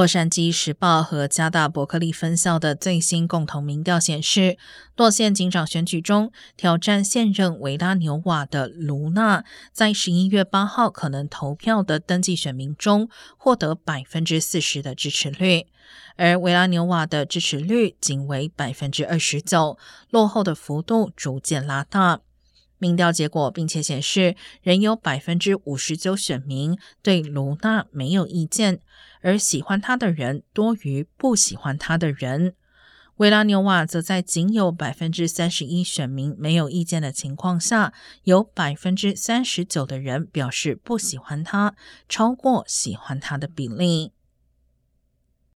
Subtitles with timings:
[0.00, 4.56] 洛杉矶时报和加大伯克利分校的最新共同民调显示，
[4.96, 9.44] 洛县警长选举中挑战现任维拉纽瓦的卢娜，
[9.74, 15.66] 在十一月八号可能投票的登记选民中获得百分之四十的支持率，
[16.16, 19.76] 而维拉纽瓦的支持率仅为百分之二十九，
[20.08, 22.20] 落后的幅度逐渐拉大。
[22.80, 28.80] 民调结果并且显示，仍有百分之五十九选民对卢娜没有意见，
[29.20, 32.54] 而喜欢他的人多于不喜欢他的人。
[33.16, 37.92] 维拉纽瓦则在仅有百分之三十一选民没有意见的情况下，
[38.24, 41.74] 有百分之三十九的人表示不喜欢他，
[42.08, 44.12] 超过喜欢他的比例。